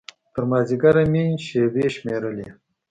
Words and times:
تر 0.33 0.43
مازديګره 0.49 1.03
مې 1.11 1.23
شېبې 1.45 1.85
شمېرلې. 1.95 2.47